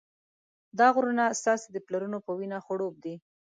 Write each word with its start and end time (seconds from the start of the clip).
دا 0.79 0.87
غرونه 0.95 1.23
ستاسې 1.41 1.67
د 1.71 1.77
پلرونو 1.85 2.17
په 2.25 2.31
وینه 2.37 2.57
خړوب 2.65 2.93
دي. 3.03 3.15